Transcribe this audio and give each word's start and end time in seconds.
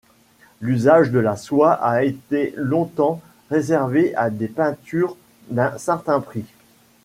L'usage 0.61 1.11
de 1.11 1.19
la 1.19 1.35
soie 1.35 1.73
a 1.73 2.01
été 2.01 2.55
longtemps 2.57 3.21
réservé 3.51 4.15
à 4.15 4.31
des 4.31 4.47
peintures 4.47 5.15
d'un 5.51 5.77
certain 5.77 6.19
prix. 6.21 6.45